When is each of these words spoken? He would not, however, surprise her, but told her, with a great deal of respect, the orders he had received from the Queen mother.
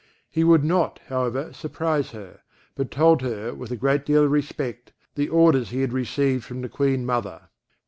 He 0.31 0.43
would 0.43 0.63
not, 0.63 0.99
however, 1.09 1.53
surprise 1.53 2.09
her, 2.09 2.39
but 2.73 2.89
told 2.89 3.21
her, 3.21 3.53
with 3.53 3.69
a 3.69 3.75
great 3.77 4.03
deal 4.03 4.23
of 4.23 4.31
respect, 4.31 4.93
the 5.13 5.29
orders 5.29 5.69
he 5.69 5.81
had 5.81 5.93
received 5.93 6.43
from 6.43 6.61
the 6.61 6.69
Queen 6.69 7.05
mother. 7.05 7.49